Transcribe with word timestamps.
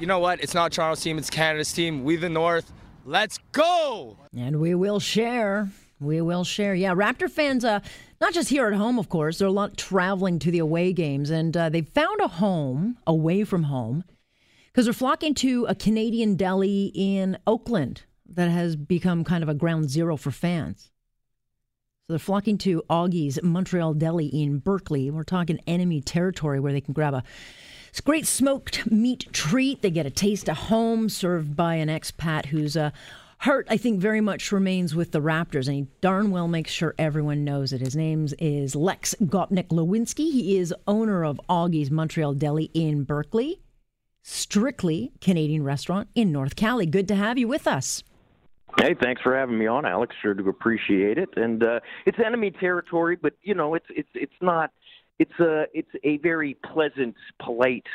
you 0.00 0.06
know 0.06 0.18
what? 0.18 0.42
It's 0.42 0.54
not 0.54 0.72
Toronto's 0.72 1.02
team, 1.02 1.18
it's 1.18 1.30
Canada's 1.30 1.72
team. 1.72 2.04
We 2.04 2.16
the 2.16 2.28
North. 2.28 2.72
Let's 3.04 3.38
go! 3.52 4.16
And 4.36 4.60
we 4.60 4.74
will 4.74 5.00
share. 5.00 5.70
We 6.00 6.20
will 6.22 6.44
share. 6.44 6.74
Yeah, 6.74 6.94
Raptor 6.94 7.30
fans, 7.30 7.64
uh, 7.64 7.80
not 8.20 8.32
just 8.32 8.48
here 8.48 8.66
at 8.66 8.74
home, 8.74 8.98
of 8.98 9.08
course, 9.08 9.38
they're 9.38 9.48
a 9.48 9.52
lot 9.52 9.76
traveling 9.76 10.38
to 10.40 10.50
the 10.50 10.58
away 10.58 10.92
games, 10.92 11.28
and 11.28 11.54
uh, 11.56 11.68
they 11.68 11.82
found 11.82 12.20
a 12.20 12.28
home 12.28 12.96
away 13.06 13.44
from 13.44 13.64
home 13.64 14.04
because 14.66 14.86
they're 14.86 14.94
flocking 14.94 15.34
to 15.34 15.66
a 15.66 15.74
Canadian 15.74 16.36
deli 16.36 16.90
in 16.94 17.36
Oakland 17.46 18.04
that 18.26 18.48
has 18.48 18.76
become 18.76 19.24
kind 19.24 19.42
of 19.42 19.48
a 19.48 19.54
ground 19.54 19.90
zero 19.90 20.16
for 20.16 20.30
fans. 20.30 20.90
So 22.06 22.14
they're 22.14 22.18
flocking 22.18 22.58
to 22.58 22.82
Augie's 22.88 23.38
Montreal 23.42 23.94
Deli 23.94 24.26
in 24.26 24.58
Berkeley. 24.58 25.10
We're 25.10 25.24
talking 25.24 25.60
enemy 25.66 26.00
territory 26.00 26.60
where 26.60 26.72
they 26.72 26.80
can 26.80 26.94
grab 26.94 27.14
a 27.14 27.22
great 27.98 28.26
smoked 28.26 28.88
meat 28.90 29.26
treat. 29.32 29.82
They 29.82 29.90
get 29.90 30.06
a 30.06 30.10
taste 30.10 30.48
of 30.48 30.56
home 30.56 31.08
served 31.08 31.56
by 31.56 31.74
an 31.74 31.88
expat 31.88 32.46
whose 32.46 32.76
uh, 32.76 32.90
heart, 33.38 33.66
I 33.70 33.76
think, 33.76 34.00
very 34.00 34.20
much 34.20 34.52
remains 34.52 34.94
with 34.94 35.12
the 35.12 35.20
Raptors, 35.20 35.66
and 35.66 35.76
he 35.76 35.86
darn 36.00 36.30
well 36.30 36.46
makes 36.46 36.70
sure 36.70 36.94
everyone 36.98 37.42
knows 37.42 37.72
it. 37.72 37.80
His 37.80 37.96
name 37.96 38.28
is 38.38 38.76
Lex 38.76 39.14
Gopnik 39.22 39.68
Lewinsky. 39.68 40.30
He 40.30 40.58
is 40.58 40.74
owner 40.86 41.24
of 41.24 41.40
Augie's 41.48 41.90
Montreal 41.90 42.34
Deli 42.34 42.70
in 42.74 43.04
Berkeley, 43.04 43.60
strictly 44.22 45.12
Canadian 45.20 45.64
restaurant 45.64 46.08
in 46.14 46.30
North 46.30 46.54
Cali. 46.54 46.86
Good 46.86 47.08
to 47.08 47.14
have 47.14 47.38
you 47.38 47.48
with 47.48 47.66
us. 47.66 48.04
Hey, 48.78 48.94
thanks 48.94 49.20
for 49.22 49.36
having 49.36 49.58
me 49.58 49.66
on, 49.66 49.84
Alex. 49.84 50.14
Sure 50.22 50.34
to 50.34 50.48
appreciate 50.48 51.18
it. 51.18 51.30
And 51.36 51.62
uh, 51.62 51.80
it's 52.06 52.18
enemy 52.24 52.52
territory, 52.52 53.16
but 53.20 53.32
you 53.42 53.54
know, 53.54 53.74
it's 53.74 53.86
it's 53.90 54.10
it's 54.14 54.32
not. 54.40 54.70
It's 55.20 55.38
a 55.38 55.66
it's 55.74 55.90
a 56.02 56.16
very 56.16 56.54
pleasant, 56.72 57.14
polite 57.44 57.86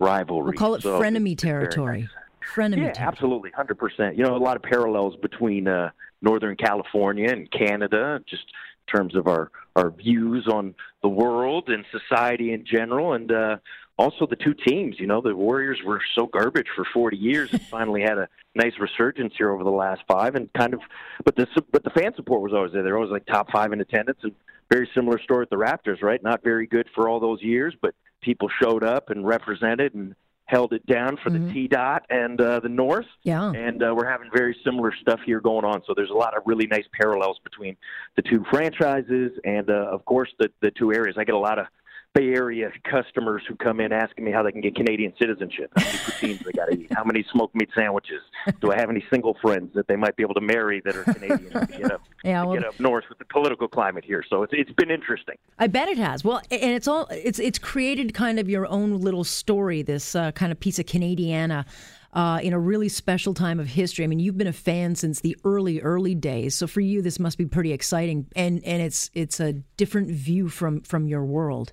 rivalry. 0.00 0.46
We'll 0.46 0.52
call 0.54 0.74
it 0.74 0.82
so 0.82 1.00
frenemy 1.00 1.38
territory. 1.38 2.00
Nice. 2.00 2.10
Frenemy 2.52 2.78
yeah, 2.78 2.92
territory. 2.92 3.06
absolutely, 3.06 3.50
hundred 3.52 3.78
percent. 3.78 4.16
You 4.16 4.24
know, 4.24 4.36
a 4.36 4.38
lot 4.38 4.56
of 4.56 4.62
parallels 4.62 5.14
between 5.22 5.68
uh, 5.68 5.90
Northern 6.20 6.56
California 6.56 7.30
and 7.30 7.48
Canada, 7.52 8.20
just 8.28 8.42
in 8.42 8.98
terms 8.98 9.14
of 9.14 9.28
our 9.28 9.52
our 9.76 9.90
views 9.90 10.48
on 10.48 10.74
the 11.02 11.08
world 11.08 11.68
and 11.68 11.84
society 11.92 12.52
in 12.52 12.66
general, 12.66 13.12
and 13.12 13.30
uh, 13.30 13.56
also 13.96 14.26
the 14.26 14.34
two 14.34 14.54
teams. 14.54 14.96
You 14.98 15.06
know, 15.06 15.20
the 15.20 15.34
Warriors 15.34 15.78
were 15.84 16.00
so 16.16 16.26
garbage 16.26 16.66
for 16.74 16.84
40 16.92 17.16
years 17.16 17.52
and 17.52 17.62
finally 17.62 18.02
had 18.02 18.18
a 18.18 18.28
nice 18.56 18.72
resurgence 18.80 19.34
here 19.36 19.50
over 19.50 19.62
the 19.62 19.70
last 19.70 20.02
five. 20.08 20.34
And 20.34 20.52
kind 20.54 20.74
of, 20.74 20.80
but 21.24 21.36
the 21.36 21.46
but 21.70 21.84
the 21.84 21.90
fan 21.90 22.14
support 22.16 22.42
was 22.42 22.52
always 22.52 22.72
there. 22.72 22.82
They're 22.82 22.96
always 22.96 23.12
like 23.12 23.26
top 23.26 23.52
five 23.52 23.72
in 23.72 23.80
attendance, 23.80 24.18
and 24.22 24.32
very 24.70 24.88
similar 24.94 25.18
story 25.20 25.40
with 25.40 25.50
the 25.50 25.56
Raptors, 25.56 26.02
right? 26.02 26.22
Not 26.22 26.42
very 26.42 26.66
good 26.66 26.88
for 26.94 27.08
all 27.08 27.20
those 27.20 27.42
years, 27.42 27.74
but 27.80 27.94
people 28.20 28.48
showed 28.62 28.82
up 28.84 29.10
and 29.10 29.26
represented 29.26 29.94
and 29.94 30.14
held 30.46 30.72
it 30.74 30.84
down 30.86 31.16
for 31.22 31.30
Mhm. 31.30 31.46
the 31.48 31.52
T 31.54 31.68
dot 31.68 32.04
and 32.10 32.38
uh, 32.40 32.60
the 32.60 32.68
North. 32.68 33.06
Yeah. 33.22 33.50
And 33.50 33.82
uh, 33.82 33.94
we're 33.96 34.08
having 34.08 34.30
very 34.34 34.54
similar 34.62 34.92
stuff 35.00 35.20
here 35.24 35.40
going 35.40 35.64
on. 35.64 35.82
So 35.86 35.94
there's 35.96 36.10
a 36.10 36.14
lot 36.14 36.36
of 36.36 36.42
really 36.44 36.66
nice 36.66 36.84
parallels 37.00 37.38
between 37.42 37.76
the 38.16 38.22
two 38.22 38.44
franchises 38.50 39.32
and, 39.44 39.70
uh, 39.70 39.88
of 39.90 40.04
course, 40.04 40.30
the 40.38 40.50
the 40.60 40.70
two 40.70 40.92
areas. 40.92 41.16
I 41.18 41.24
get 41.24 41.34
a 41.34 41.38
lot 41.38 41.58
of 41.58 41.66
Bay 42.14 42.28
Area 42.28 42.70
customers 42.88 43.42
who 43.48 43.56
come 43.56 43.80
in 43.80 43.92
asking 43.92 44.24
me 44.24 44.30
how 44.30 44.44
they 44.44 44.52
can 44.52 44.60
get 44.60 44.76
Canadian 44.76 45.12
citizenship. 45.18 45.72
How 45.76 45.84
many 45.84 45.98
poutines 45.98 46.44
they 46.44 46.52
got 46.52 46.66
to 46.66 46.78
eat? 46.78 46.92
How 46.94 47.02
many 47.02 47.24
smoked 47.32 47.56
meat 47.56 47.68
sandwiches? 47.74 48.20
Do 48.60 48.70
I 48.70 48.76
have 48.78 48.88
any 48.88 49.04
single 49.10 49.36
friends 49.42 49.72
that 49.74 49.88
they 49.88 49.96
might 49.96 50.14
be 50.16 50.22
able 50.22 50.34
to 50.34 50.40
marry 50.40 50.80
that 50.84 50.94
are 50.96 51.02
Canadian? 51.02 51.68
you 51.76 51.88
know, 51.88 51.98
Yeah, 52.24 52.42
to 52.42 52.46
well- 52.46 52.54
get 52.56 52.64
up 52.66 52.78
north 52.78 53.04
with 53.08 53.18
the 53.18 53.24
political 53.24 53.66
climate 53.66 54.04
here. 54.04 54.22
So 54.30 54.44
it's 54.44 54.52
it's 54.54 54.70
been 54.72 54.92
interesting. 54.92 55.34
I 55.58 55.66
bet 55.66 55.88
it 55.88 55.98
has. 55.98 56.22
Well, 56.24 56.40
and 56.52 56.70
it's 56.70 56.86
all 56.86 57.08
it's 57.10 57.40
it's 57.40 57.58
created 57.58 58.14
kind 58.14 58.38
of 58.38 58.48
your 58.48 58.66
own 58.68 59.00
little 59.00 59.24
story. 59.24 59.82
This 59.82 60.14
uh, 60.14 60.30
kind 60.32 60.52
of 60.52 60.60
piece 60.60 60.78
of 60.78 60.86
Canadiana. 60.86 61.66
Uh, 62.12 62.38
in 62.44 62.52
a 62.52 62.58
really 62.60 62.88
special 62.88 63.34
time 63.34 63.58
of 63.58 63.66
history. 63.66 64.04
I 64.04 64.06
mean, 64.06 64.20
you've 64.20 64.38
been 64.38 64.46
a 64.46 64.52
fan 64.52 64.94
since 64.94 65.18
the 65.18 65.36
early, 65.42 65.80
early 65.80 66.14
days. 66.14 66.54
So 66.54 66.68
for 66.68 66.80
you, 66.80 67.02
this 67.02 67.18
must 67.18 67.36
be 67.38 67.44
pretty 67.44 67.72
exciting, 67.72 68.28
and 68.36 68.62
and 68.64 68.80
it's 68.80 69.10
it's 69.14 69.40
a 69.40 69.54
different 69.76 70.10
view 70.12 70.48
from 70.48 70.82
from 70.82 71.08
your 71.08 71.24
world. 71.24 71.72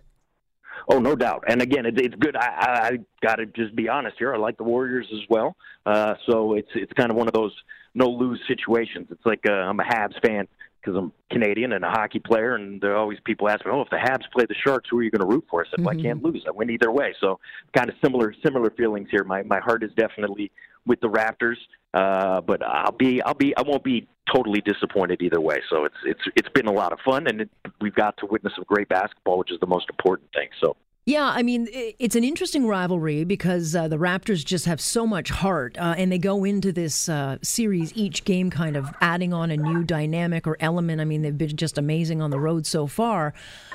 Oh, 0.89 0.99
no 0.99 1.15
doubt. 1.15 1.43
And 1.47 1.61
again, 1.61 1.85
it, 1.85 1.99
it's 1.99 2.15
good. 2.15 2.35
I, 2.35 2.41
I, 2.41 2.97
got 3.21 3.35
to 3.35 3.45
just 3.45 3.75
be 3.75 3.87
honest 3.87 4.17
here. 4.17 4.33
I 4.33 4.37
like 4.37 4.57
the 4.57 4.63
Warriors 4.63 5.07
as 5.13 5.21
well. 5.29 5.55
Uh, 5.85 6.15
so 6.27 6.53
it's 6.53 6.69
it's 6.75 6.91
kind 6.93 7.11
of 7.11 7.17
one 7.17 7.27
of 7.27 7.33
those 7.33 7.53
no 7.93 8.07
lose 8.07 8.39
situations. 8.47 9.07
It's 9.11 9.25
like 9.25 9.41
uh, 9.47 9.53
I'm 9.53 9.79
a 9.79 9.83
Habs 9.83 10.19
fan 10.25 10.47
because 10.79 10.97
I'm 10.97 11.11
Canadian 11.31 11.73
and 11.73 11.85
a 11.85 11.89
hockey 11.89 12.19
player, 12.19 12.55
and 12.55 12.81
there 12.81 12.93
are 12.93 12.97
always 12.97 13.19
people 13.25 13.49
ask 13.49 13.65
me, 13.65 13.71
"Oh, 13.71 13.81
if 13.81 13.89
the 13.89 13.97
Habs 13.97 14.29
play 14.33 14.45
the 14.47 14.55
Sharks, 14.65 14.89
who 14.89 14.99
are 14.99 15.03
you 15.03 15.11
going 15.11 15.21
to 15.21 15.27
root 15.27 15.45
for?" 15.49 15.65
I 15.65 15.69
said, 15.69 15.83
"Well, 15.83 15.97
I 15.97 16.01
can't 16.01 16.23
lose. 16.23 16.43
I 16.47 16.51
win 16.51 16.69
either 16.69 16.91
way." 16.91 17.13
So 17.19 17.39
kind 17.75 17.89
of 17.89 17.95
similar 18.03 18.33
similar 18.43 18.69
feelings 18.71 19.09
here. 19.11 19.23
My 19.23 19.43
my 19.43 19.59
heart 19.59 19.83
is 19.83 19.91
definitely 19.95 20.51
with 20.85 20.99
the 21.01 21.09
Raptors, 21.09 21.57
uh, 21.93 22.41
but 22.41 22.63
I'll 22.63 22.91
be 22.91 23.21
I'll 23.21 23.33
be 23.33 23.55
I 23.57 23.61
won't 23.61 23.83
be 23.83 24.07
totally 24.33 24.61
disappointed 24.61 25.21
either 25.21 25.41
way. 25.41 25.61
So 25.69 25.85
it's 25.85 25.95
it's 26.05 26.21
it's 26.35 26.49
been 26.49 26.67
a 26.67 26.71
lot 26.71 26.93
of 26.93 26.99
fun, 27.03 27.27
and 27.27 27.41
it, 27.41 27.49
we've 27.79 27.95
got 27.95 28.17
to 28.17 28.25
witness 28.25 28.53
some 28.55 28.65
great 28.67 28.89
basketball, 28.89 29.37
which 29.37 29.51
is 29.51 29.59
the 29.59 29.67
most 29.67 29.89
important 29.89 30.29
thing. 30.33 30.49
So. 30.61 30.75
Yeah, 31.07 31.25
I 31.25 31.41
mean, 31.41 31.67
it's 31.71 32.15
an 32.15 32.23
interesting 32.23 32.67
rivalry 32.67 33.23
because 33.23 33.75
uh, 33.75 33.87
the 33.87 33.97
Raptors 33.97 34.45
just 34.45 34.65
have 34.65 34.79
so 34.79 35.07
much 35.07 35.31
heart, 35.31 35.75
uh, 35.79 35.95
and 35.97 36.11
they 36.11 36.19
go 36.19 36.43
into 36.43 36.71
this 36.71 37.09
uh, 37.09 37.37
series 37.41 37.91
each 37.95 38.23
game 38.23 38.51
kind 38.51 38.75
of 38.75 38.87
adding 39.01 39.33
on 39.33 39.49
a 39.49 39.57
new 39.57 39.83
dynamic 39.83 40.45
or 40.45 40.57
element. 40.59 41.01
I 41.01 41.05
mean, 41.05 41.23
they've 41.23 41.35
been 41.35 41.57
just 41.57 41.79
amazing 41.79 42.21
on 42.21 42.29
the 42.29 42.39
road 42.39 42.67
so 42.67 42.85
far, 42.85 43.33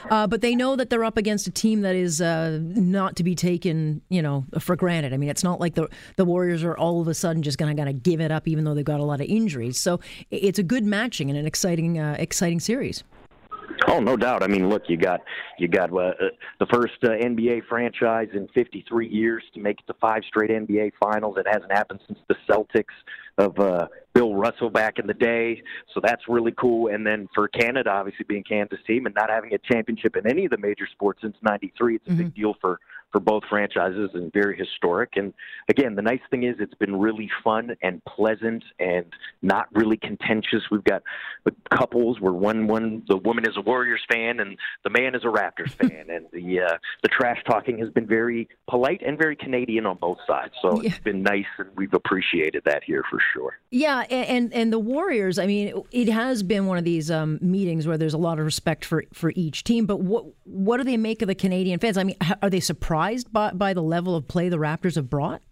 uh, 0.09 0.29
but 0.29 0.41
they 0.41 0.55
know 0.55 0.77
that 0.77 0.89
they're 0.89 1.03
up 1.03 1.17
against 1.17 1.49
a 1.49 1.51
team 1.51 1.81
that 1.81 1.97
is 1.97 2.21
uh, 2.21 2.61
not 2.63 3.17
to 3.17 3.25
be 3.25 3.35
taken, 3.35 4.03
you 4.09 4.23
know, 4.23 4.45
for 4.61 4.77
granted. 4.77 5.13
I 5.13 5.17
mean, 5.17 5.29
it's 5.29 5.43
not 5.43 5.59
like 5.59 5.75
the 5.75 5.89
the 6.15 6.25
Warriors 6.25 6.63
are 6.63 6.79
all 6.79 7.01
of 7.01 7.09
a 7.09 7.15
sudden 7.15 7.43
just 7.43 7.59
going 7.59 7.75
to 7.75 7.83
kind 7.83 7.93
of 7.93 8.05
give 8.05 8.21
it 8.21 8.31
up, 8.31 8.47
even 8.47 8.63
though 8.63 8.75
they've 8.75 8.85
got 8.85 9.01
a 9.01 9.05
lot 9.05 9.21
of 9.21 9.27
injuries. 9.27 9.81
So 9.81 9.99
it's 10.31 10.61
a 10.61 10.63
good 10.63 10.85
matching 10.85 11.29
and 11.29 11.37
an 11.37 11.45
exciting, 11.45 11.99
uh, 11.99 12.15
exciting 12.21 12.61
series. 12.61 13.03
Oh, 13.89 14.01
no 14.01 14.17
doubt. 14.17 14.43
I 14.43 14.49
mean, 14.49 14.69
look, 14.69 14.85
you 14.89 14.97
got 14.97 15.21
you 15.59 15.69
got 15.69 15.93
uh, 15.93 15.97
uh, 15.97 16.13
the 16.59 16.67
first 16.67 16.95
uh, 17.05 17.11
NBA 17.11 17.67
franchise 17.69 18.29
in 18.35 18.49
53 18.49 19.09
years 19.09 19.45
to 19.55 19.61
make 19.61 19.79
it 19.81 19.87
to 19.87 19.95
five 20.01 20.23
straight 20.27 20.51
NBA 20.51 20.93
finals. 21.01 21.37
It 21.39 21.47
hasn't 21.51 21.73
happened 21.73 22.01
since 22.07 22.19
the 22.29 22.35
Celtics 22.49 22.95
of 23.39 23.59
uh, 23.59 23.89
Bill 24.15 24.35
Russell 24.35 24.71
back 24.71 24.99
in 24.99 25.07
the 25.07 25.15
day. 25.15 25.63
So 25.95 26.01
that's 26.03 26.23
really 26.29 26.53
cool. 26.53 26.89
And 26.93 27.07
then 27.07 27.29
for 27.35 27.49
Canada, 27.49 27.91
obviously 27.91 28.25
being 28.29 28.45
Canada's 28.45 28.79
team 28.87 29.07
and 29.07 29.15
not 29.15 29.31
having 29.31 29.53
a 29.55 29.59
championship 29.59 30.17
in 30.17 30.27
any 30.29 30.45
of 30.47 30.51
the 30.51 30.59
major 30.59 30.87
sports 30.91 31.21
since 31.23 31.37
'93, 31.43 31.97
it's 31.97 32.09
a 32.09 32.13
big 32.13 32.35
deal 32.35 32.55
for 32.61 32.81
for 33.13 33.21
both 33.21 33.45
franchises 33.49 34.11
and 34.15 34.33
very 34.33 34.57
historic. 34.59 35.11
And 35.17 35.33
again, 35.69 35.95
the 35.95 36.03
nice 36.03 36.21
thing 36.29 36.43
is 36.43 36.57
it's 36.59 36.75
been 36.75 36.97
really 36.99 37.31
fun 37.45 37.77
and 37.81 38.05
pleasant 38.05 38.65
and 38.81 39.07
not 39.43 39.69
really 39.73 39.97
contentious. 39.97 40.63
We've 40.73 40.83
got 40.83 41.03
couples 41.71 42.21
where 42.21 42.33
one 42.33 42.67
one 42.67 43.05
the 43.09 43.17
woman 43.17 43.45
is 43.49 43.57
a 43.57 43.61
Warriors 43.61 44.01
fan 44.11 44.41
and 44.41 44.59
the 44.83 44.91
man 44.91 45.15
is 45.15 45.23
a 45.25 45.29
Raptors 45.29 45.71
fan, 45.81 46.07
and 46.11 46.27
the 46.33 46.61
uh, 46.63 46.77
the 47.03 47.09
trash 47.09 47.39
talking 47.47 47.79
has 47.79 47.91
been 47.91 48.07
very 48.07 48.49
polite 48.69 49.03
and 49.07 49.17
very 49.19 49.37
Canadian 49.37 49.87
on 49.87 49.99
both 49.99 50.19
sides. 50.27 50.55
So 50.63 50.83
Yeah. 50.83 50.89
it's 50.89 50.99
been 50.99 51.23
nice, 51.23 51.47
and 51.59 51.69
we've 51.77 51.95
appreciated 51.95 52.63
that 52.65 52.83
here 52.83 53.05
for 53.11 53.21
sure. 53.33 53.59
Yeah, 53.71 54.01
and 54.11 54.53
and 54.53 54.73
the 54.73 54.79
Warriors. 54.79 55.39
I 55.39 55.47
mean, 55.47 55.83
it 55.91 56.09
has 56.09 56.43
been 56.43 56.67
one 56.67 56.79
of 56.79 56.85
these 56.85 57.11
um, 57.11 57.39
meetings 57.43 57.87
where 57.87 57.99
there's 57.99 58.15
a 58.15 58.19
lot 58.19 58.39
of 58.39 58.45
respect 58.45 58.85
for 58.85 59.05
for 59.13 59.33
each 59.35 59.65
team. 59.65 59.87
But 59.87 60.01
what 60.01 60.25
what 60.45 60.79
do 60.79 60.85
they 60.85 60.97
make 60.97 61.23
of 61.23 61.29
the 61.29 61.35
Canadian 61.35 61.79
fans? 61.79 61.99
I 61.99 62.05
mean, 62.05 62.17
are 62.43 62.51
they 62.51 62.61
surprised 62.61 63.33
by 63.33 63.53
by 63.53 63.75
the 63.75 63.83
level 63.83 64.15
of 64.15 64.29
play 64.29 64.49
the 64.49 64.59
Raptors 64.59 64.95
have 64.97 65.11
brought? 65.11 65.43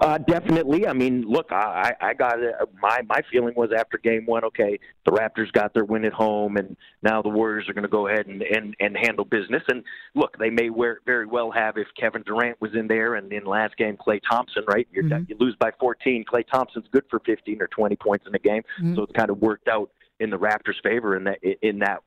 Uh, 0.00 0.18
definitely. 0.18 0.86
I 0.86 0.92
mean, 0.92 1.22
look, 1.22 1.52
I, 1.52 1.94
I 2.00 2.08
I 2.08 2.14
got 2.14 2.40
it. 2.40 2.54
my 2.80 3.00
my 3.08 3.20
feeling 3.30 3.54
was 3.56 3.70
after 3.76 3.98
game 3.98 4.24
one, 4.26 4.44
okay, 4.44 4.78
the 5.04 5.12
Raptors 5.12 5.52
got 5.52 5.74
their 5.74 5.84
win 5.84 6.04
at 6.04 6.12
home, 6.12 6.56
and 6.56 6.76
now 7.02 7.22
the 7.22 7.28
Warriors 7.28 7.68
are 7.68 7.72
going 7.72 7.82
to 7.82 7.88
go 7.88 8.08
ahead 8.08 8.26
and, 8.26 8.42
and 8.42 8.74
and 8.80 8.96
handle 8.96 9.24
business. 9.24 9.62
And 9.68 9.82
look, 10.14 10.36
they 10.38 10.50
may 10.50 10.70
very 11.04 11.26
well 11.26 11.50
have 11.50 11.76
if 11.76 11.88
Kevin 11.98 12.22
Durant 12.22 12.60
was 12.60 12.74
in 12.74 12.86
there, 12.88 13.14
and 13.14 13.32
in 13.32 13.44
last 13.44 13.76
game, 13.76 13.96
Klay 13.96 14.20
Thompson, 14.28 14.64
right? 14.66 14.86
You're, 14.92 15.04
You 15.28 15.36
lose 15.38 15.56
by 15.58 15.70
14. 15.78 16.24
Klay 16.24 16.44
Thompson's 16.46 16.86
good 16.90 17.04
for 17.10 17.20
15 17.20 17.60
or 17.60 17.66
20 17.68 17.96
points 17.96 18.26
in 18.26 18.34
a 18.34 18.38
game, 18.38 18.62
so 18.94 19.02
it's 19.02 19.12
kind 19.12 19.30
of 19.30 19.38
worked 19.40 19.68
out 19.68 19.90
in 20.20 20.30
the 20.30 20.38
Raptors' 20.38 20.80
favor 20.82 21.16
in 21.16 21.24
that 21.24 21.38
in 21.62 21.78
that 21.80 22.02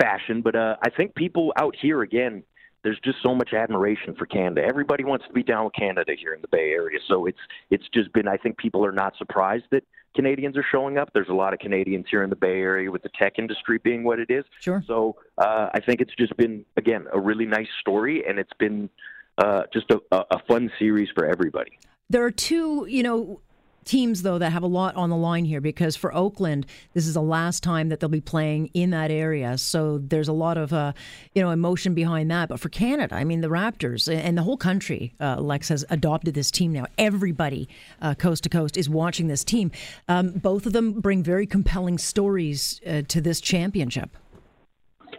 fashion. 0.00 0.42
But 0.42 0.56
uh, 0.56 0.76
I 0.82 0.90
think 0.90 1.14
people 1.14 1.52
out 1.56 1.76
here 1.80 2.02
again 2.02 2.42
there's 2.82 2.98
just 3.04 3.18
so 3.22 3.34
much 3.34 3.52
admiration 3.52 4.14
for 4.14 4.26
Canada. 4.26 4.62
Everybody 4.66 5.04
wants 5.04 5.26
to 5.26 5.32
be 5.32 5.42
down 5.42 5.64
with 5.64 5.74
Canada 5.74 6.12
here 6.18 6.34
in 6.34 6.40
the 6.40 6.48
Bay 6.48 6.70
Area. 6.70 6.98
So 7.08 7.26
it's 7.26 7.38
it's 7.70 7.88
just 7.94 8.12
been 8.12 8.28
I 8.28 8.36
think 8.36 8.58
people 8.58 8.84
are 8.84 8.92
not 8.92 9.16
surprised 9.16 9.64
that 9.70 9.84
Canadians 10.14 10.56
are 10.56 10.64
showing 10.70 10.98
up. 10.98 11.10
There's 11.14 11.28
a 11.28 11.34
lot 11.34 11.52
of 11.52 11.58
Canadians 11.58 12.06
here 12.10 12.22
in 12.22 12.30
the 12.30 12.36
Bay 12.36 12.60
Area 12.60 12.90
with 12.90 13.02
the 13.02 13.10
tech 13.18 13.38
industry 13.38 13.78
being 13.78 14.04
what 14.04 14.18
it 14.18 14.30
is. 14.30 14.44
Sure. 14.60 14.82
So 14.86 15.16
uh, 15.38 15.68
I 15.72 15.80
think 15.80 16.00
it's 16.00 16.14
just 16.18 16.36
been 16.36 16.64
again 16.76 17.06
a 17.12 17.20
really 17.20 17.46
nice 17.46 17.68
story, 17.80 18.24
and 18.26 18.38
it's 18.38 18.52
been 18.58 18.90
uh, 19.38 19.62
just 19.72 19.90
a, 19.90 20.00
a 20.10 20.24
a 20.32 20.38
fun 20.48 20.70
series 20.78 21.08
for 21.14 21.24
everybody. 21.24 21.78
There 22.10 22.24
are 22.24 22.30
two, 22.30 22.86
you 22.90 23.02
know, 23.02 23.40
teams, 23.84 24.22
though, 24.22 24.38
that 24.38 24.50
have 24.50 24.62
a 24.62 24.68
lot 24.68 24.96
on 24.96 25.10
the 25.10 25.16
line 25.16 25.44
here 25.44 25.60
because 25.60 25.96
for 25.96 26.14
Oakland, 26.14 26.66
this 26.94 27.06
is 27.06 27.14
the 27.14 27.22
last 27.22 27.62
time 27.62 27.88
that 27.88 28.00
they'll 28.00 28.08
be 28.08 28.20
playing 28.20 28.70
in 28.74 28.90
that 28.90 29.10
area. 29.10 29.58
So 29.58 29.98
there's 29.98 30.28
a 30.28 30.32
lot 30.32 30.56
of, 30.56 30.72
uh, 30.72 30.92
you 31.34 31.42
know, 31.42 31.50
emotion 31.50 31.94
behind 31.94 32.30
that. 32.30 32.48
But 32.48 32.60
for 32.60 32.68
Canada, 32.68 33.14
I 33.14 33.24
mean, 33.24 33.40
the 33.40 33.48
Raptors 33.48 34.12
and 34.12 34.36
the 34.36 34.42
whole 34.42 34.56
country, 34.56 35.14
uh, 35.20 35.40
Lex 35.40 35.68
has 35.68 35.84
adopted 35.90 36.34
this 36.34 36.50
team 36.50 36.72
now. 36.72 36.86
Everybody, 36.98 37.68
uh, 38.00 38.14
coast 38.14 38.44
to 38.44 38.48
coast, 38.48 38.76
is 38.76 38.88
watching 38.88 39.28
this 39.28 39.44
team. 39.44 39.70
Um, 40.08 40.32
both 40.32 40.66
of 40.66 40.72
them 40.72 41.00
bring 41.00 41.22
very 41.22 41.46
compelling 41.46 41.98
stories 41.98 42.80
uh, 42.86 43.02
to 43.08 43.20
this 43.20 43.40
championship. 43.40 44.16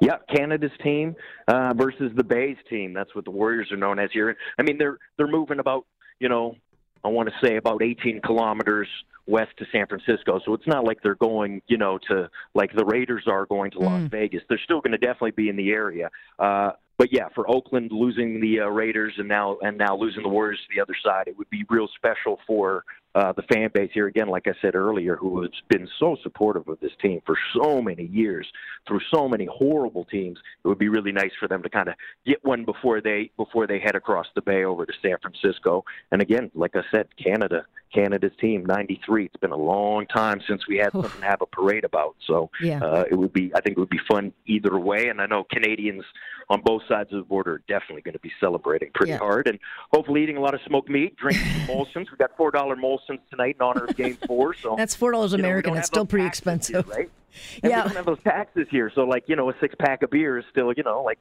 Yeah, 0.01 0.17
Canada's 0.35 0.71
team 0.83 1.15
uh, 1.47 1.73
versus 1.75 2.11
the 2.15 2.23
Bay's 2.23 2.57
team. 2.69 2.93
That's 2.93 3.13
what 3.15 3.25
the 3.25 3.31
Warriors 3.31 3.71
are 3.71 3.77
known 3.77 3.99
as 3.99 4.09
here. 4.11 4.35
I 4.57 4.63
mean, 4.63 4.77
they're 4.77 4.97
they're 5.17 5.27
moving 5.27 5.59
about, 5.59 5.85
you 6.19 6.29
know, 6.29 6.55
I 7.03 7.09
want 7.09 7.29
to 7.29 7.45
say 7.45 7.57
about 7.57 7.81
18 7.81 8.21
kilometers 8.21 8.87
west 9.25 9.51
to 9.57 9.65
San 9.71 9.87
Francisco. 9.87 10.39
So 10.45 10.53
it's 10.53 10.67
not 10.67 10.83
like 10.83 11.01
they're 11.01 11.15
going, 11.15 11.61
you 11.67 11.77
know, 11.77 11.97
to 12.09 12.29
like 12.53 12.73
the 12.75 12.85
Raiders 12.85 13.23
are 13.27 13.45
going 13.45 13.71
to 13.71 13.79
Las 13.79 14.01
mm. 14.01 14.11
Vegas. 14.11 14.43
They're 14.49 14.59
still 14.63 14.81
going 14.81 14.91
to 14.91 14.97
definitely 14.97 15.31
be 15.31 15.49
in 15.49 15.55
the 15.55 15.71
area. 15.71 16.09
Uh, 16.39 16.71
but 16.97 17.11
yeah, 17.11 17.27
for 17.33 17.49
Oakland 17.49 17.91
losing 17.91 18.39
the 18.39 18.61
uh, 18.61 18.67
Raiders 18.67 19.13
and 19.17 19.27
now 19.27 19.57
and 19.61 19.77
now 19.77 19.95
losing 19.97 20.23
the 20.23 20.29
Warriors 20.29 20.59
to 20.59 20.75
the 20.75 20.81
other 20.81 20.95
side, 21.03 21.27
it 21.27 21.37
would 21.37 21.49
be 21.49 21.65
real 21.69 21.87
special 21.95 22.39
for 22.45 22.83
uh, 23.15 23.31
the 23.33 23.43
fan 23.43 23.69
base 23.73 23.91
here 23.93 24.07
again, 24.07 24.27
like 24.27 24.47
I 24.47 24.53
said 24.61 24.75
earlier, 24.75 25.15
who 25.15 25.41
has 25.41 25.51
been 25.69 25.87
so 25.99 26.17
supportive 26.23 26.67
of 26.67 26.79
this 26.79 26.91
team 27.01 27.21
for 27.25 27.37
so 27.55 27.81
many 27.81 28.05
years 28.05 28.47
through 28.87 29.01
so 29.13 29.27
many 29.27 29.45
horrible 29.45 30.05
teams. 30.05 30.39
It 30.63 30.67
would 30.67 30.79
be 30.79 30.89
really 30.89 31.11
nice 31.11 31.31
for 31.39 31.47
them 31.47 31.61
to 31.63 31.69
kind 31.69 31.89
of 31.89 31.95
get 32.25 32.43
one 32.43 32.65
before 32.65 33.01
they 33.01 33.31
before 33.37 33.67
they 33.67 33.79
head 33.79 33.95
across 33.95 34.27
the 34.35 34.41
bay 34.41 34.63
over 34.63 34.85
to 34.85 34.93
San 35.01 35.17
Francisco. 35.21 35.83
And 36.11 36.21
again, 36.21 36.51
like 36.55 36.75
I 36.75 36.81
said, 36.91 37.07
Canada, 37.21 37.65
Canada's 37.93 38.31
team, 38.39 38.65
'93. 38.65 39.25
It's 39.25 39.37
been 39.37 39.51
a 39.51 39.57
long 39.57 40.05
time 40.07 40.41
since 40.47 40.67
we 40.67 40.77
had 40.77 40.91
something 40.91 41.21
to 41.21 41.25
have 41.25 41.41
a 41.41 41.45
parade 41.45 41.83
about. 41.83 42.15
So 42.25 42.49
yeah. 42.61 42.83
uh, 42.83 43.03
it 43.09 43.15
would 43.15 43.33
be, 43.33 43.51
I 43.55 43.61
think, 43.61 43.77
it 43.77 43.79
would 43.79 43.89
be 43.89 43.99
fun 44.07 44.33
either 44.45 44.77
way. 44.77 45.09
And 45.09 45.21
I 45.21 45.25
know 45.25 45.43
Canadians 45.51 46.03
on 46.49 46.61
both 46.61 46.81
sides 46.87 47.11
of 47.13 47.19
the 47.19 47.25
border 47.25 47.53
are 47.53 47.63
definitely 47.67 48.01
going 48.01 48.13
to 48.13 48.19
be 48.19 48.31
celebrating 48.39 48.89
pretty 48.93 49.13
yeah. 49.13 49.19
hard, 49.19 49.47
and 49.47 49.59
hopefully 49.91 50.23
eating 50.23 50.37
a 50.37 50.41
lot 50.41 50.53
of 50.53 50.61
smoked 50.65 50.89
meat, 50.89 51.15
drinking 51.17 51.45
Molson's. 51.67 52.09
We 52.11 52.17
got 52.17 52.35
four 52.37 52.51
dollar 52.51 52.75
Molson's 52.75 53.21
tonight 53.29 53.57
in 53.59 53.65
honor 53.65 53.85
of 53.85 53.95
Game 53.95 54.17
Four. 54.27 54.55
So 54.55 54.75
that's 54.77 54.95
four 54.95 55.11
dollars 55.11 55.33
American. 55.33 55.73
Know, 55.73 55.79
it's 55.79 55.87
still 55.87 56.05
pretty 56.05 56.25
expensive, 56.25 56.85
here, 56.85 56.95
right? 56.95 57.11
And 57.63 57.71
yeah, 57.71 57.81
we 57.81 57.89
don't 57.89 57.95
have 57.95 58.05
those 58.05 58.21
taxes 58.23 58.67
here, 58.69 58.91
so 58.93 59.05
like 59.05 59.23
you 59.27 59.35
know, 59.35 59.49
a 59.49 59.53
six 59.59 59.73
pack 59.79 60.03
of 60.03 60.11
beer 60.11 60.37
is 60.37 60.45
still 60.51 60.71
you 60.77 60.83
know 60.83 61.01
like 61.01 61.17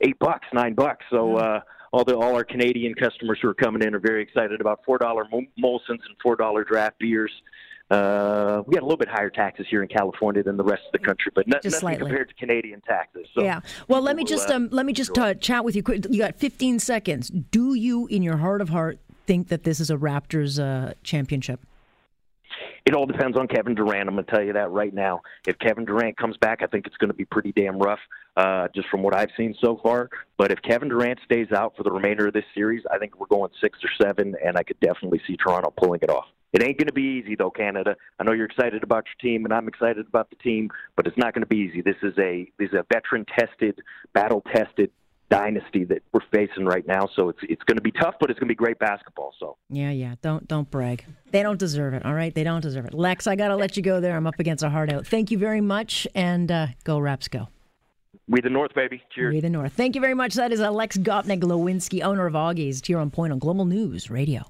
eight 0.00 0.18
bucks, 0.18 0.46
nine 0.52 0.74
bucks. 0.74 1.04
So. 1.10 1.36
uh 1.36 1.60
all 1.92 2.04
the 2.04 2.16
all 2.16 2.34
our 2.34 2.44
Canadian 2.44 2.94
customers 2.94 3.38
who 3.40 3.48
are 3.48 3.54
coming 3.54 3.82
in 3.82 3.94
are 3.94 4.00
very 4.00 4.22
excited 4.22 4.60
about 4.60 4.80
four 4.84 4.98
dollar 4.98 5.24
Molson's 5.58 5.88
and 5.88 6.16
four 6.22 6.36
dollar 6.36 6.64
draft 6.64 6.98
beers. 6.98 7.32
Uh, 7.90 8.62
we 8.66 8.72
got 8.72 8.80
a 8.80 8.86
little 8.86 8.96
bit 8.96 9.08
higher 9.08 9.28
taxes 9.28 9.66
here 9.68 9.82
in 9.82 9.88
California 9.88 10.42
than 10.42 10.56
the 10.56 10.64
rest 10.64 10.82
of 10.86 10.92
the 10.92 10.98
country, 10.98 11.30
but 11.34 11.46
not, 11.46 11.62
nothing 11.62 11.78
slightly. 11.78 12.08
compared 12.08 12.28
to 12.28 12.34
Canadian 12.36 12.80
taxes. 12.80 13.26
So 13.34 13.42
yeah. 13.42 13.60
Well, 13.86 14.00
let 14.00 14.16
me 14.16 14.24
just 14.24 14.50
uh, 14.50 14.54
um, 14.54 14.68
let 14.72 14.86
me 14.86 14.94
just 14.94 15.16
uh, 15.18 15.34
chat 15.34 15.62
with 15.64 15.76
you 15.76 15.82
quick. 15.82 16.06
You 16.08 16.18
got 16.18 16.36
15 16.36 16.78
seconds. 16.78 17.28
Do 17.28 17.74
you, 17.74 18.06
in 18.06 18.22
your 18.22 18.38
heart 18.38 18.62
of 18.62 18.70
heart, 18.70 18.98
think 19.26 19.48
that 19.48 19.64
this 19.64 19.78
is 19.78 19.90
a 19.90 19.96
Raptors 19.96 20.58
uh, 20.58 20.94
championship? 21.02 21.60
It 22.84 22.94
all 22.94 23.06
depends 23.06 23.36
on 23.38 23.46
Kevin 23.46 23.74
Durant. 23.74 24.08
I'm 24.08 24.14
going 24.14 24.24
to 24.24 24.30
tell 24.30 24.42
you 24.42 24.52
that 24.54 24.70
right 24.70 24.92
now. 24.92 25.20
If 25.46 25.58
Kevin 25.58 25.84
Durant 25.84 26.16
comes 26.16 26.36
back, 26.38 26.62
I 26.62 26.66
think 26.66 26.86
it's 26.86 26.96
going 26.96 27.10
to 27.10 27.16
be 27.16 27.24
pretty 27.24 27.52
damn 27.52 27.78
rough, 27.78 28.00
uh, 28.36 28.68
just 28.74 28.88
from 28.88 29.02
what 29.02 29.14
I've 29.14 29.30
seen 29.36 29.54
so 29.60 29.78
far. 29.82 30.10
But 30.36 30.50
if 30.50 30.60
Kevin 30.62 30.88
Durant 30.88 31.20
stays 31.24 31.52
out 31.52 31.74
for 31.76 31.84
the 31.84 31.92
remainder 31.92 32.26
of 32.26 32.32
this 32.32 32.44
series, 32.54 32.82
I 32.90 32.98
think 32.98 33.20
we're 33.20 33.26
going 33.26 33.50
six 33.60 33.78
or 33.84 33.90
seven, 34.04 34.34
and 34.44 34.56
I 34.56 34.64
could 34.64 34.80
definitely 34.80 35.20
see 35.26 35.36
Toronto 35.36 35.72
pulling 35.76 36.00
it 36.02 36.10
off. 36.10 36.26
It 36.52 36.62
ain't 36.62 36.76
going 36.76 36.88
to 36.88 36.92
be 36.92 37.22
easy, 37.22 37.34
though, 37.34 37.50
Canada. 37.50 37.96
I 38.18 38.24
know 38.24 38.32
you're 38.32 38.46
excited 38.46 38.82
about 38.82 39.04
your 39.06 39.30
team, 39.30 39.44
and 39.44 39.54
I'm 39.54 39.68
excited 39.68 40.06
about 40.06 40.28
the 40.28 40.36
team, 40.36 40.70
but 40.96 41.06
it's 41.06 41.16
not 41.16 41.32
going 41.32 41.42
to 41.42 41.46
be 41.46 41.58
easy. 41.58 41.80
This 41.80 41.96
is 42.02 42.12
a 42.18 42.46
this 42.58 42.68
is 42.68 42.74
a 42.74 42.84
veteran-tested, 42.92 43.80
battle-tested 44.12 44.90
dynasty 45.32 45.84
that 45.84 46.02
we're 46.12 46.20
facing 46.30 46.66
right 46.66 46.86
now. 46.86 47.08
So 47.16 47.30
it's 47.30 47.38
it's 47.42 47.62
going 47.64 47.78
to 47.78 47.82
be 47.82 47.90
tough, 47.90 48.14
but 48.20 48.30
it's 48.30 48.38
going 48.38 48.48
to 48.48 48.52
be 48.52 48.54
great 48.54 48.78
basketball. 48.78 49.34
So 49.40 49.56
yeah, 49.70 49.90
yeah. 49.90 50.16
Don't 50.20 50.46
don't 50.46 50.70
brag. 50.70 51.04
They 51.30 51.42
don't 51.42 51.58
deserve 51.58 51.94
it. 51.94 52.04
All 52.04 52.14
right, 52.14 52.34
they 52.34 52.44
don't 52.44 52.60
deserve 52.60 52.84
it. 52.84 52.94
Lex, 52.94 53.26
I 53.26 53.34
got 53.36 53.48
to 53.48 53.56
let 53.56 53.76
you 53.76 53.82
go 53.82 54.00
there. 54.00 54.14
I'm 54.14 54.26
up 54.26 54.38
against 54.38 54.62
a 54.62 54.68
hard 54.68 54.92
out. 54.92 55.06
Thank 55.06 55.30
you 55.30 55.38
very 55.38 55.62
much, 55.62 56.06
and 56.14 56.52
uh, 56.52 56.66
go 56.84 56.98
Raps, 56.98 57.28
go. 57.28 57.48
We 58.28 58.40
the 58.40 58.50
North, 58.50 58.74
baby. 58.74 59.02
Cheers. 59.14 59.34
We 59.34 59.40
the 59.40 59.50
North. 59.50 59.72
Thank 59.72 59.94
you 59.94 60.00
very 60.00 60.14
much. 60.14 60.34
That 60.34 60.52
is 60.52 60.60
Alex 60.60 60.98
Gopnik 60.98 61.40
Lewinsky, 61.40 62.02
owner 62.02 62.26
of 62.26 62.34
Augie's, 62.34 62.82
here 62.86 62.98
on 62.98 63.10
Point 63.10 63.32
on 63.32 63.38
Global 63.38 63.64
News 63.64 64.10
Radio. 64.10 64.42